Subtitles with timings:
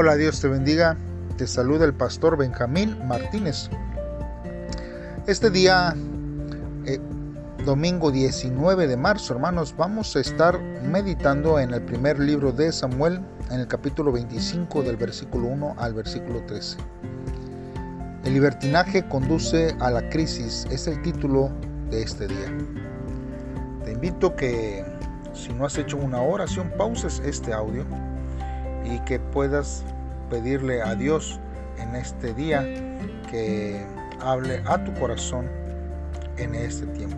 [0.00, 0.96] Hola, Dios te bendiga.
[1.38, 3.68] Te saluda el pastor Benjamín Martínez.
[5.26, 5.92] Este día,
[6.86, 7.00] eh,
[7.64, 13.20] domingo 19 de marzo, hermanos, vamos a estar meditando en el primer libro de Samuel,
[13.50, 16.78] en el capítulo 25 del versículo 1 al versículo 13.
[18.22, 21.50] El libertinaje conduce a la crisis es el título
[21.90, 22.56] de este día.
[23.84, 24.84] Te invito que
[25.34, 27.84] si no has hecho una oración, pauses este audio
[28.90, 29.84] y que puedas
[30.30, 31.38] pedirle a Dios
[31.78, 32.62] en este día
[33.30, 33.84] que
[34.20, 35.46] hable a tu corazón
[36.36, 37.16] en este tiempo.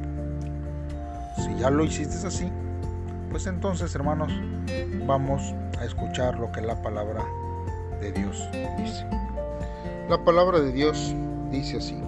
[1.37, 2.51] Si ya lo hiciste así,
[3.31, 4.33] pues entonces hermanos,
[5.07, 7.25] vamos a escuchar lo que la palabra
[8.01, 9.07] de Dios dice.
[10.09, 11.15] La palabra de Dios
[11.51, 12.03] dice así.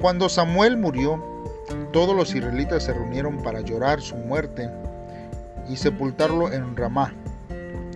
[0.00, 1.22] Cuando Samuel murió,
[1.92, 4.70] todos los israelitas se reunieron para llorar su muerte
[5.68, 7.14] y sepultarlo en Ramá,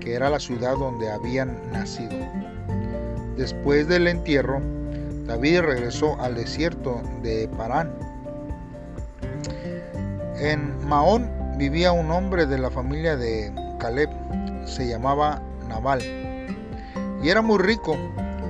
[0.09, 2.17] que era la ciudad donde habían nacido.
[3.37, 4.63] Después del entierro,
[5.27, 7.93] David regresó al desierto de Parán.
[10.39, 14.09] En Maón vivía un hombre de la familia de Caleb,
[14.65, 16.01] se llamaba Nabal,
[17.23, 17.95] y era muy rico,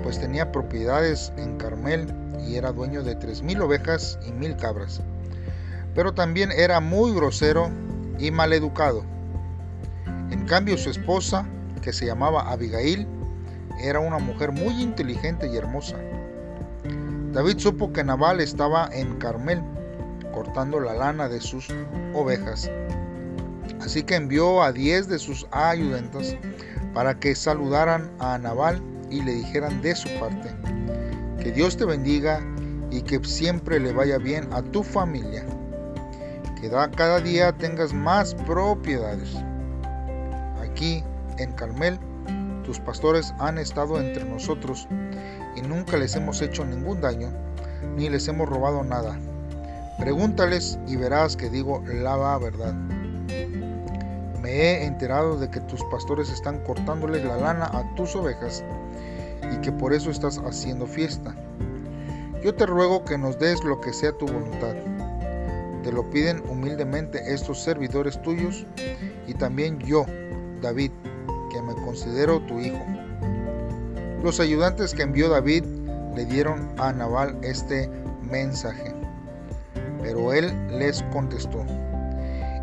[0.05, 2.07] pues tenía propiedades en Carmel
[2.47, 5.01] y era dueño de tres mil ovejas y mil cabras.
[5.97, 7.69] Pero también era muy grosero
[8.17, 9.18] y maleducado.
[10.31, 11.47] En cambio su esposa,
[11.83, 13.07] que se llamaba Abigail,
[13.81, 15.97] era una mujer muy inteligente y hermosa.
[17.33, 19.63] David supo que Nabal estaba en Carmel
[20.33, 21.69] cortando la lana de sus
[22.15, 22.71] ovejas.
[23.81, 26.37] Así que envió a diez de sus ayudantes
[26.95, 30.51] para que saludaran a Nabal y le dijeran de su parte,
[31.43, 32.41] que Dios te bendiga
[32.91, 35.45] y que siempre le vaya bien a tu familia,
[36.61, 39.37] que cada día tengas más propiedades.
[40.79, 41.03] Aquí
[41.39, 41.99] en Carmel,
[42.65, 44.87] tus pastores han estado entre nosotros
[45.57, 47.33] y nunca les hemos hecho ningún daño,
[47.97, 49.19] ni les hemos robado nada.
[49.99, 52.75] Pregúntales y verás que digo la verdad.
[54.41, 58.63] Me he enterado de que tus pastores están cortándoles la lana a tus ovejas
[59.53, 61.35] y que por eso estás haciendo fiesta.
[62.41, 64.77] Yo te ruego que nos des lo que sea tu voluntad.
[65.83, 68.65] Te lo piden humildemente estos servidores tuyos
[69.27, 70.07] y también yo,
[70.61, 70.91] David,
[71.51, 72.85] que me considero tu hijo.
[74.23, 75.65] Los ayudantes que envió David
[76.15, 77.89] le dieron a Nabal este
[78.23, 78.95] mensaje,
[80.03, 81.65] pero él les contestó,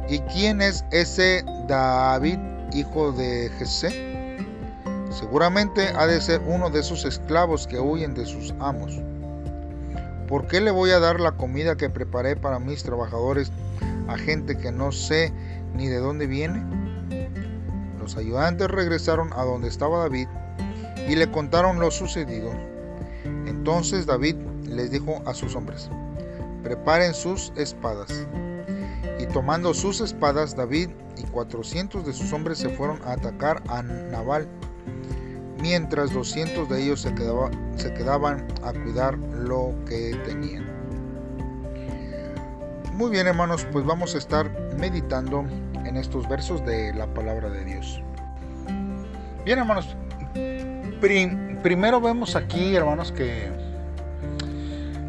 [0.10, 2.38] ¿y quién es ese David,
[2.74, 4.38] hijo de Jesé?
[5.10, 9.00] Seguramente ha de ser uno de esos esclavos que huyen de sus amos.
[10.28, 13.52] ¿Por qué le voy a dar la comida que preparé para mis trabajadores
[14.08, 15.32] a gente que no sé
[15.74, 16.85] ni de dónde viene?
[18.06, 20.28] Los ayudantes regresaron a donde estaba David
[21.10, 22.52] y le contaron lo sucedido.
[23.48, 24.36] Entonces David
[24.70, 25.90] les dijo a sus hombres,
[26.62, 28.28] preparen sus espadas.
[29.20, 33.82] Y tomando sus espadas, David y cuatrocientos de sus hombres se fueron a atacar a
[33.82, 34.48] Nabal,
[35.60, 40.64] mientras doscientos de ellos se, se quedaban a cuidar lo que tenían.
[42.94, 45.44] Muy bien hermanos, pues vamos a estar meditando
[45.86, 48.02] en estos versos de la palabra de Dios.
[49.46, 49.96] Bien hermanos,
[51.62, 53.50] primero vemos aquí, hermanos, que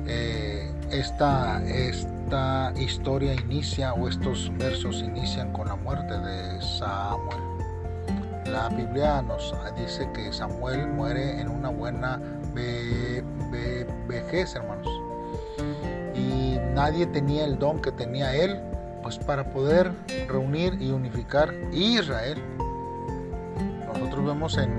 [0.07, 7.39] eh, esta, esta historia inicia o estos versos inician con la muerte de Samuel.
[8.47, 12.21] La Biblia nos dice que Samuel muere en una buena
[14.07, 14.89] vejez, hermanos.
[16.15, 18.61] Y nadie tenía el don que tenía él,
[19.07, 19.93] pues para poder
[20.27, 22.43] reunir y unificar Israel.
[23.87, 24.73] Nosotros vemos en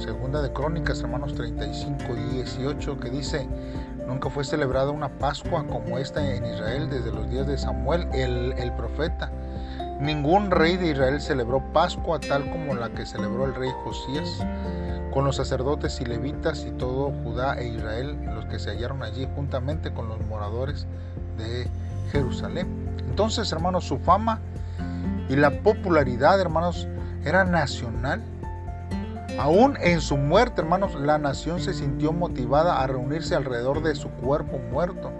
[0.00, 3.46] Segunda de Crónicas, hermanos 35, 18, que dice,
[4.08, 8.54] nunca fue celebrada una Pascua como esta en Israel desde los días de Samuel, el,
[8.56, 9.30] el profeta.
[10.00, 14.38] Ningún rey de Israel celebró Pascua tal como la que celebró el rey Josías,
[15.12, 19.28] con los sacerdotes y levitas y todo Judá e Israel, los que se hallaron allí
[19.34, 20.86] juntamente con los moradores
[21.36, 21.68] de
[22.10, 22.83] Jerusalén.
[23.14, 24.40] Entonces, hermanos, su fama
[25.28, 26.88] y la popularidad, hermanos,
[27.24, 28.20] era nacional
[29.38, 34.08] Aún en su muerte, hermanos, la nación se sintió motivada a reunirse alrededor de su
[34.08, 35.10] cuerpo muerto.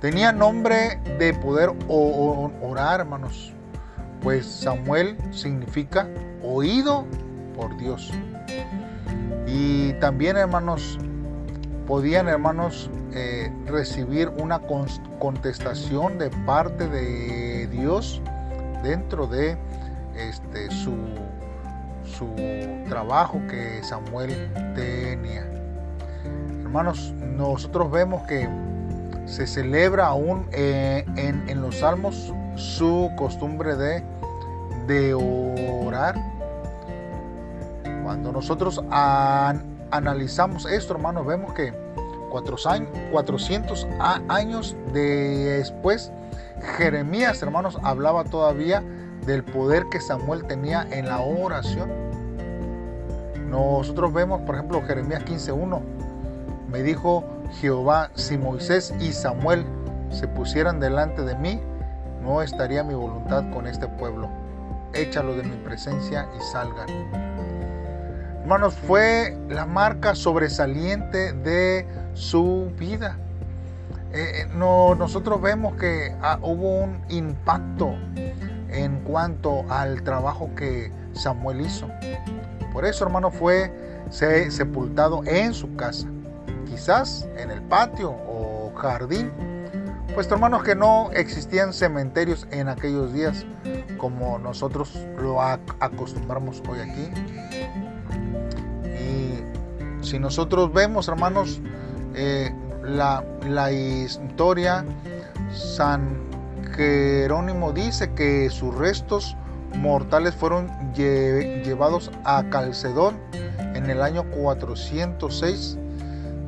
[0.00, 3.52] Tenía nombre de poder orar, hermanos,
[4.22, 6.08] pues Samuel significa
[6.42, 7.04] oído
[7.54, 8.10] por Dios.
[9.46, 10.98] Y también, hermanos,
[11.86, 14.60] podían, hermanos, eh, recibir una
[15.18, 18.20] contestación de parte de Dios
[18.82, 19.56] dentro de
[20.16, 20.94] este, su
[22.04, 22.28] su
[22.88, 25.46] trabajo que Samuel tenía.
[26.62, 28.48] Hermanos, nosotros vemos que
[29.26, 34.04] se celebra aún eh, en, los salmos su costumbre de,
[34.86, 36.14] de orar.
[38.02, 38.82] Cuando nosotros
[39.96, 41.72] analizamos esto, hermanos, vemos que
[42.30, 43.86] 400
[44.28, 46.10] años después,
[46.76, 48.82] Jeremías, hermanos, hablaba todavía
[49.24, 51.90] del poder que Samuel tenía en la oración.
[53.48, 55.80] Nosotros vemos, por ejemplo, Jeremías 15.1.
[56.72, 57.24] Me dijo
[57.60, 59.64] Jehová, si Moisés y Samuel
[60.10, 61.60] se pusieran delante de mí,
[62.20, 64.28] no estaría mi voluntad con este pueblo.
[64.92, 67.43] Échalo de mi presencia y salgan.
[68.44, 73.16] Hermanos, fue la marca sobresaliente de su vida.
[74.12, 77.94] Eh, eh, no, nosotros vemos que ah, hubo un impacto
[78.68, 81.88] en cuanto al trabajo que Samuel hizo.
[82.70, 83.72] Por eso, hermano, fue
[84.10, 86.06] sepultado en su casa,
[86.66, 89.32] quizás en el patio o jardín.
[90.14, 93.46] Pues hermanos que no existían cementerios en aquellos días
[93.96, 97.10] como nosotros lo acostumbramos hoy aquí.
[100.04, 101.60] Si nosotros vemos, hermanos,
[102.14, 104.84] eh, la, la historia,
[105.50, 106.18] San
[106.76, 109.34] Jerónimo dice que sus restos
[109.78, 113.18] mortales fueron llevados a Calcedón
[113.74, 115.78] en el año 406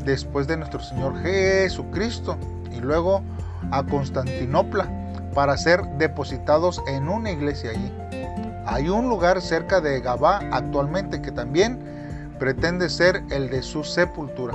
[0.04, 2.36] después de nuestro Señor Jesucristo
[2.76, 3.22] y luego
[3.70, 4.86] a Constantinopla
[5.34, 7.92] para ser depositados en una iglesia allí.
[8.66, 11.95] Hay un lugar cerca de Gabá actualmente que también
[12.38, 14.54] pretende ser el de su sepultura.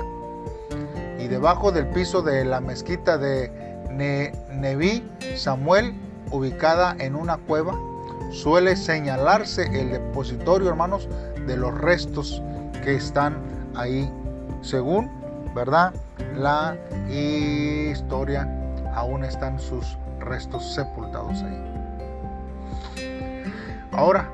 [1.18, 3.50] Y debajo del piso de la mezquita de
[4.50, 5.04] Neví
[5.36, 5.94] Samuel,
[6.30, 7.78] ubicada en una cueva,
[8.30, 11.08] suele señalarse el depositorio, hermanos,
[11.46, 12.42] de los restos
[12.82, 13.36] que están
[13.74, 14.10] ahí,
[14.62, 15.10] según,
[15.54, 15.92] ¿verdad?
[16.34, 16.76] La
[17.08, 18.48] historia,
[18.94, 21.58] aún están sus restos sepultados ahí.
[23.92, 24.30] Ahora,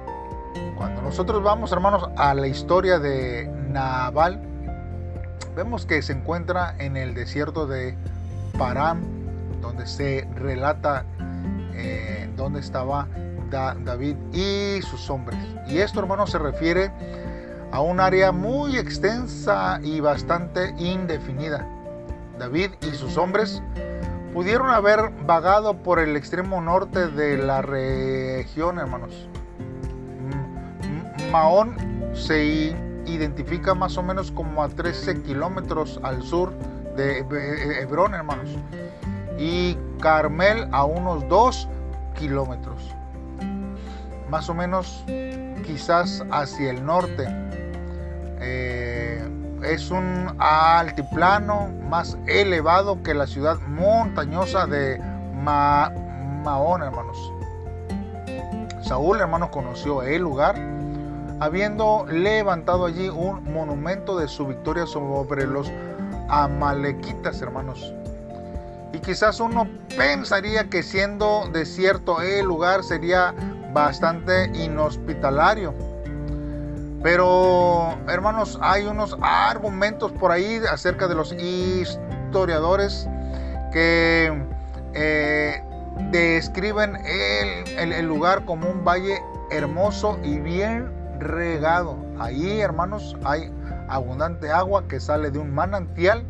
[0.78, 4.40] cuando nosotros vamos, hermanos, a la historia de Nabal,
[5.56, 7.96] vemos que se encuentra en el desierto de
[8.56, 9.02] Param
[9.60, 11.04] donde se relata
[11.75, 13.08] eh, dónde estaba
[13.50, 15.40] David y sus hombres.
[15.66, 16.92] Y esto, hermanos, se refiere
[17.72, 21.66] a un área muy extensa y bastante indefinida.
[22.38, 23.64] David y sus hombres
[24.32, 29.28] pudieron haber vagado por el extremo norte de la región, hermanos.
[31.30, 31.76] Mahón
[32.14, 32.75] se
[33.06, 36.52] identifica más o menos como a 13 kilómetros al sur
[36.96, 37.19] de
[37.80, 38.50] Hebrón, hermanos
[39.38, 41.69] y Carmel a unos 2
[42.19, 42.82] kilómetros.
[44.28, 45.04] Más o menos
[45.64, 47.26] quizás hacia el norte.
[48.40, 49.22] Eh,
[49.64, 55.00] es un altiplano más elevado que la ciudad montañosa de
[55.42, 57.16] Mahón, hermanos.
[58.82, 60.56] Saúl, hermanos, conoció el lugar,
[61.40, 65.70] habiendo levantado allí un monumento de su victoria sobre los
[66.29, 67.94] amalequitas, hermanos.
[68.93, 73.35] Y quizás uno pensaría que siendo desierto el lugar sería
[73.73, 75.75] bastante inhospitalario.
[77.02, 83.09] Pero hermanos, hay unos argumentos por ahí acerca de los historiadores
[83.73, 84.33] que
[84.95, 85.62] eh,
[86.11, 91.96] describen el, el lugar como un valle hermoso y bien regado.
[92.18, 93.52] Ahí, hermanos, hay
[93.88, 96.25] abundante agua que sale de un manantial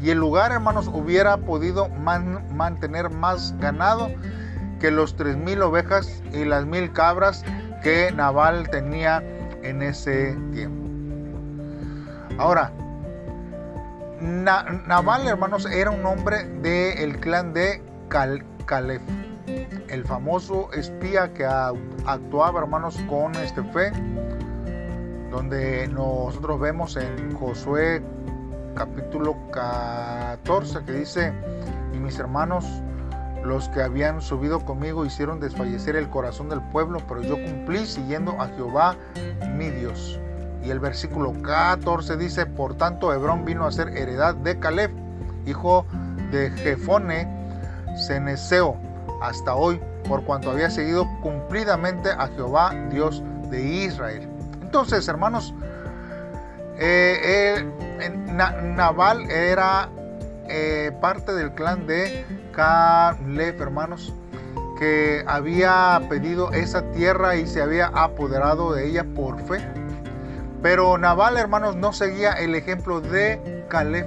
[0.00, 4.10] y el lugar, hermanos, hubiera podido mantener más ganado
[4.80, 7.44] que los tres mil ovejas y las mil cabras
[7.82, 9.22] que Naval tenía
[9.62, 10.88] en ese tiempo.
[12.38, 12.72] Ahora,
[14.20, 19.00] Naval, hermanos, era un hombre del clan de Caleb,
[19.90, 23.92] el famoso espía que actuaba, hermanos, con este fe,
[25.30, 28.02] donde nosotros vemos en Josué
[28.74, 31.32] capítulo 14 que dice,
[31.92, 32.64] y mis hermanos,
[33.44, 38.40] los que habían subido conmigo hicieron desfallecer el corazón del pueblo, pero yo cumplí siguiendo
[38.40, 38.96] a Jehová
[39.56, 40.20] mi Dios.
[40.62, 44.90] Y el versículo 14 dice, por tanto Hebrón vino a ser heredad de Caleb,
[45.46, 45.86] hijo
[46.30, 47.26] de Jefone,
[48.06, 48.76] Ceneseo,
[49.20, 54.28] hasta hoy, por cuanto había seguido cumplidamente a Jehová, Dios de Israel.
[54.62, 55.54] Entonces, hermanos,
[56.78, 57.64] eh,
[58.34, 59.88] Naval era
[60.48, 64.14] eh, parte del clan de Caleb, hermanos,
[64.78, 69.58] que había pedido esa tierra y se había apoderado de ella por fe.
[70.62, 74.06] Pero Naval, hermanos, no seguía el ejemplo de Caleb.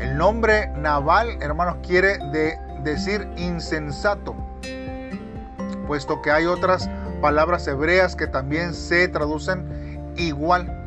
[0.00, 2.18] El nombre Naval, hermanos, quiere
[2.82, 4.34] decir insensato,
[5.86, 6.88] puesto que hay otras
[7.20, 10.78] palabras hebreas que también se traducen igual.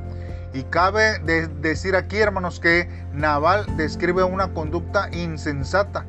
[0.54, 6.06] Y cabe decir aquí, hermanos, que Naval describe una conducta insensata,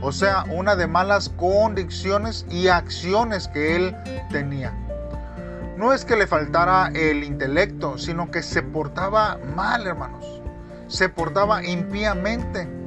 [0.00, 3.96] o sea, una de malas condiciones y acciones que él
[4.30, 4.72] tenía.
[5.76, 10.42] No es que le faltara el intelecto, sino que se portaba mal, hermanos.
[10.88, 12.77] Se portaba impíamente.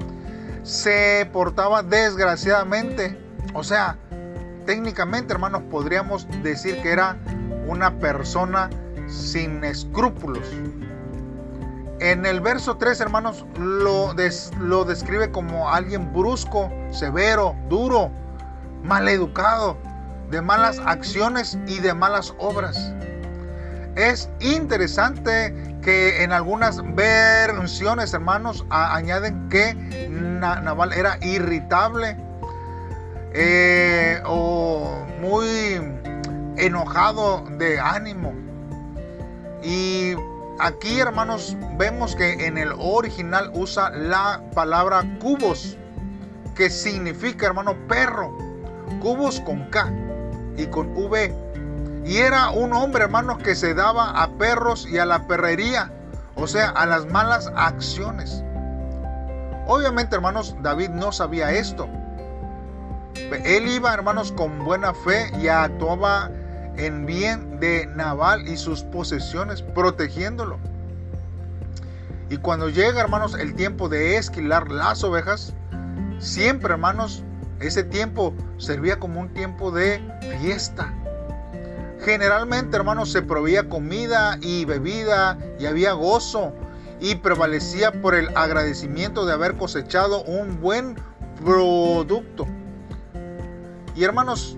[0.64, 3.18] Se portaba desgraciadamente.
[3.54, 3.98] O sea,
[4.66, 7.18] técnicamente, hermanos, podríamos decir que era
[7.68, 8.70] una persona
[9.08, 10.48] sin escrúpulos.
[12.00, 14.16] En el verso 3, hermanos, lo,
[14.60, 18.10] lo describe como alguien brusco, severo, duro,
[18.84, 19.78] maleducado,
[20.32, 22.94] de malas acciones y de malas obras.
[23.96, 29.74] Es interesante que en algunas versiones, hermanos, añaden que
[30.10, 32.16] Naval era irritable
[33.34, 35.82] eh, o muy
[36.58, 38.34] enojado de ánimo.
[39.64, 40.16] Y
[40.60, 45.78] aquí, hermanos, vemos que en el original usa la palabra cubos,
[46.56, 48.36] que significa, hermano, perro.
[49.02, 49.92] Cubos con K
[50.58, 51.34] y con V.
[52.04, 55.92] Y era un hombre, hermanos, que se daba a perros y a la perrería,
[56.36, 58.44] o sea, a las malas acciones.
[59.68, 61.88] Obviamente, hermanos, David no sabía esto.
[63.16, 66.32] Él iba, hermanos, con buena fe y actuaba
[66.78, 70.58] en bien de Naval y sus posesiones, protegiéndolo.
[72.30, 75.54] Y cuando llega, hermanos, el tiempo de esquilar las ovejas,
[76.20, 77.24] siempre, hermanos,
[77.60, 80.02] ese tiempo servía como un tiempo de
[80.40, 80.94] fiesta.
[82.04, 86.52] Generalmente, hermanos, se proveía comida y bebida y había gozo
[87.00, 90.96] y prevalecía por el agradecimiento de haber cosechado un buen
[91.44, 92.48] producto.
[93.96, 94.58] Y hermanos,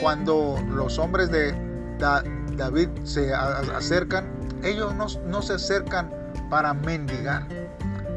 [0.00, 1.54] cuando los hombres de
[1.98, 4.26] David se acercan,
[4.64, 6.10] ellos no, no se acercan
[6.50, 7.46] para mendigar.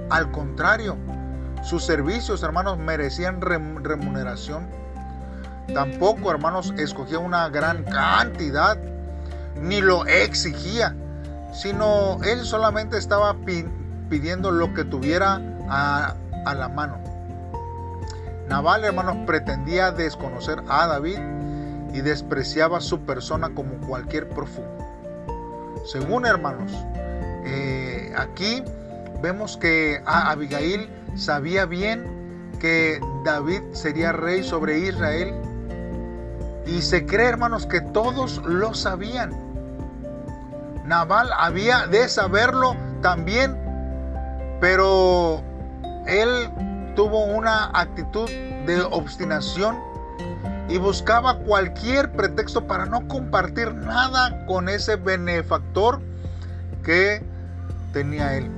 [0.10, 0.98] Al contrario,
[1.64, 4.68] sus servicios, hermanos, merecían remuneración.
[5.74, 8.78] Tampoco, hermanos, escogía una gran cantidad,
[9.62, 10.96] ni lo exigía,
[11.54, 13.36] sino él solamente estaba
[14.10, 16.16] pidiendo lo que tuviera a,
[16.56, 16.98] la mano.
[18.48, 21.20] Naval, hermanos, pretendía desconocer a David
[21.94, 24.86] y despreciaba su persona como cualquier profundo.
[25.86, 26.72] Según hermanos,
[27.46, 28.64] eh, aquí
[29.22, 32.20] vemos que Abigail sabía bien
[32.60, 35.34] que David sería rey sobre Israel.
[36.66, 39.32] Y se cree, hermanos, que todos lo sabían.
[40.86, 43.58] Naval había de saberlo también,
[44.60, 45.44] pero
[46.08, 46.50] él
[46.96, 48.30] tuvo una actitud
[48.66, 49.78] de obstinación
[50.68, 56.02] y buscaba cualquier pretexto para no compartir nada con ese benefactor
[56.84, 57.24] que
[57.94, 58.52] tenía él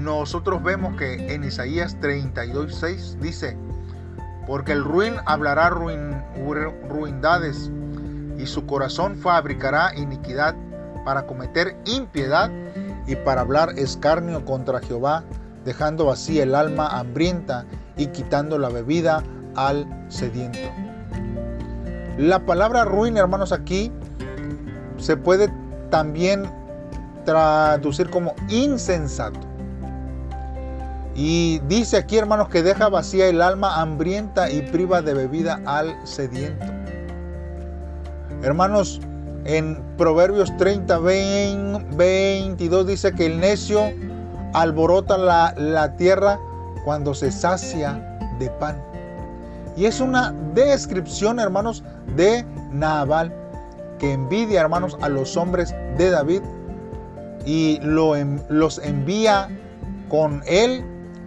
[0.00, 3.56] nosotros vemos que en Isaías 32.6 dice,
[4.46, 7.70] porque el ruin hablará ruindades
[8.38, 10.54] y su corazón fabricará iniquidad
[11.04, 12.50] para cometer impiedad
[13.06, 15.24] y para hablar escarnio contra Jehová,
[15.64, 17.64] dejando vacía el alma hambrienta
[17.96, 19.22] y quitando la bebida
[19.56, 20.58] al sediento.
[22.18, 23.90] La palabra ruin, hermanos, aquí
[24.98, 25.52] se puede
[25.90, 26.50] también
[27.24, 29.49] traducir como insensato.
[31.22, 35.94] Y dice aquí, hermanos, que deja vacía el alma hambrienta y priva de bebida al
[36.06, 36.64] sediento.
[38.42, 39.02] Hermanos,
[39.44, 43.92] en Proverbios 30, 22 dice que el necio
[44.54, 46.40] alborota la, tierra
[46.86, 48.82] cuando se sacia de pan.
[49.76, 51.84] Y es una descripción, hermanos,
[52.16, 53.30] de Naval,
[53.98, 56.40] que envidia, hermanos, a los hombres de David
[57.44, 58.14] y lo,
[58.48, 59.50] los envía
[60.08, 60.82] con él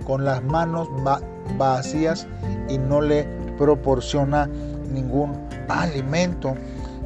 [0.05, 0.89] con las manos
[1.57, 2.27] vacías
[2.69, 3.23] y no le
[3.57, 4.49] proporciona
[4.91, 6.55] ningún alimento.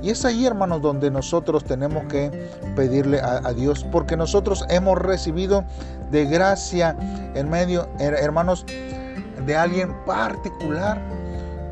[0.01, 5.63] Y es ahí, hermanos, donde nosotros tenemos que pedirle a, Dios, porque nosotros hemos recibido
[6.11, 6.95] de gracia
[7.33, 8.65] en medio, hermanos,
[9.45, 11.01] de alguien particular.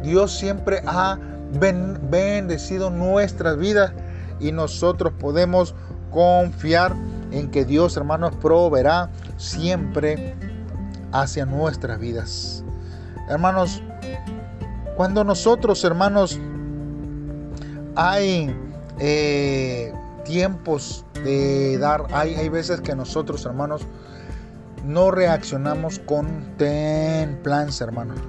[0.01, 1.17] Dios siempre ha
[1.59, 3.91] bendecido nuestras vidas
[4.39, 5.75] y nosotros podemos
[6.11, 6.95] confiar
[7.31, 10.35] en que Dios, hermanos, proveerá siempre
[11.21, 12.63] hacia nuestras vidas.
[13.29, 13.81] Hermanos,
[14.95, 16.39] cuando nosotros, hermanos,
[17.95, 18.55] hay,
[18.99, 19.93] eh,
[20.25, 22.05] tiempos de dar.
[22.11, 23.81] Hay, hay veces que nosotros, hermanos,
[24.83, 28.19] no reaccionamos con templanza, hermanos.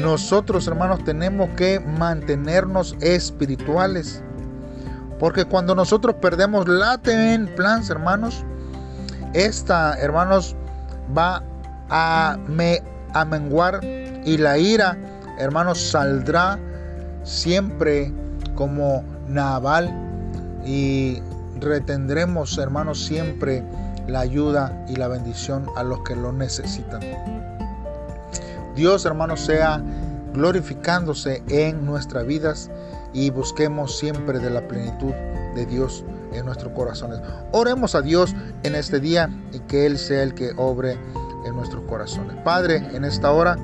[0.00, 4.22] Nosotros, hermanos, tenemos que mantenernos espirituales.
[5.18, 8.44] Porque cuando nosotros perdemos la templanza, hermanos,
[9.32, 10.54] esta, hermanos,
[11.16, 11.42] va
[11.88, 12.82] a, me,
[13.28, 14.96] menguar y la ira,
[15.38, 16.58] hermanos, saldrá
[17.22, 18.12] siempre
[18.54, 19.90] como naval
[20.64, 21.22] y
[21.60, 23.62] retendremos, hermanos, siempre
[24.06, 27.00] la ayuda y la bendición a los que lo necesitan.
[28.74, 29.82] Dios, hermanos, sea
[30.34, 32.70] glorificándose en nuestras vidas
[33.14, 35.12] y busquemos siempre de la plenitud
[35.54, 37.20] de Dios en nuestros corazones.
[37.52, 40.98] Oremos a Dios en este día y que Él sea el que obre
[41.46, 42.36] en nuestros corazones.
[42.44, 43.56] Padre, en esta hora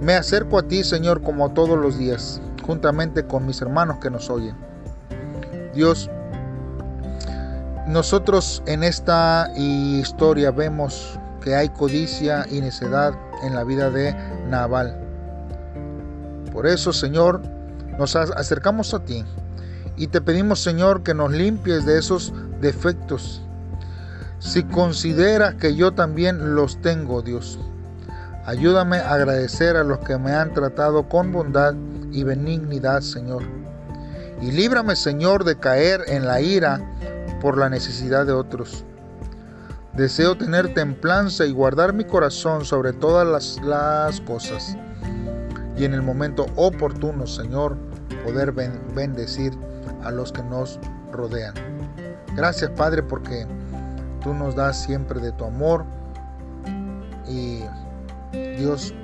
[0.00, 4.30] me acerco a ti, Señor, como todos los días, juntamente con mis hermanos que nos
[4.30, 4.56] oyen.
[5.74, 6.10] Dios,
[7.86, 14.14] nosotros en esta historia vemos que hay codicia y necedad en la vida de
[14.48, 14.98] Naval.
[16.52, 17.42] Por eso, Señor,
[17.98, 19.24] nos acercamos a ti
[19.96, 23.42] y te pedimos, Señor, que nos limpies de esos defectos.
[24.40, 27.58] Si consideras que yo también los tengo, Dios,
[28.44, 31.74] ayúdame a agradecer a los que me han tratado con bondad
[32.12, 33.42] y benignidad, Señor.
[34.42, 36.80] Y líbrame, Señor, de caer en la ira
[37.40, 38.84] por la necesidad de otros.
[39.94, 44.76] Deseo tener templanza y guardar mi corazón sobre todas las, cosas.
[45.76, 47.76] Y en el momento oportuno, Señor,
[48.24, 49.56] poder bendecir
[50.04, 50.78] a los que nos
[51.12, 51.54] rodean.
[52.36, 53.46] Gracias, Padre, porque
[54.22, 55.84] tú nos das siempre de tu amor
[57.28, 57.60] y
[58.56, 58.94] Dios,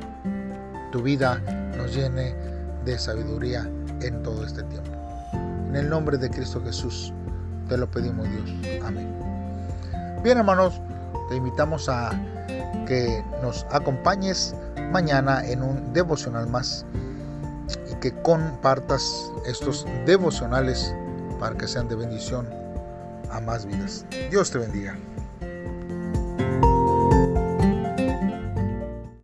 [0.93, 1.41] tu vida
[1.77, 2.35] nos llene
[2.85, 3.69] de sabiduría
[4.01, 4.91] en todo este tiempo.
[5.69, 7.13] En el nombre de Cristo Jesús.
[7.69, 8.83] Te lo pedimos Dios.
[8.85, 9.15] Amén.
[10.25, 10.81] Bien hermanos,
[11.29, 12.11] te invitamos a
[12.87, 14.57] que nos acompañes
[14.91, 16.85] mañana en un devocional más
[18.01, 20.95] que compartas estos devocionales
[21.39, 22.49] para que sean de bendición
[23.31, 24.05] a más vidas.
[24.31, 24.97] Dios te bendiga.